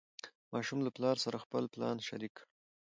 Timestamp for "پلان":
1.73-1.97